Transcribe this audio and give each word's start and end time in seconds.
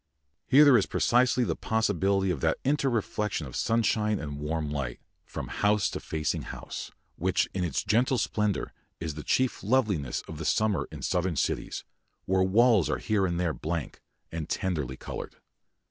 Here 0.47 0.63
there 0.65 0.79
is 0.79 0.87
precisely 0.87 1.43
the 1.43 1.55
possibility 1.55 2.31
of 2.31 2.41
that 2.41 2.57
inter 2.63 2.89
reflection 2.89 3.45
of 3.45 3.55
sunshine 3.55 4.17
and 4.17 4.39
warm 4.39 4.71
light, 4.71 4.99
from 5.27 5.49
house 5.49 5.91
to 5.91 5.99
facing 5.99 6.41
house, 6.41 6.89
which 7.17 7.47
in 7.53 7.63
its 7.63 7.83
gentle 7.83 8.17
splendour 8.17 8.73
is 8.99 9.13
the 9.13 9.21
chief 9.21 9.61
loveliness 9.61 10.23
of 10.27 10.47
summer 10.47 10.87
in 10.91 11.03
southern 11.03 11.35
cities, 11.35 11.83
where 12.25 12.41
walls 12.41 12.89
are 12.89 12.97
here 12.97 13.27
and 13.27 13.39
there 13.39 13.53
blank, 13.53 14.01
and 14.31 14.49
tenderly 14.49 14.97
coloured. 14.97 15.35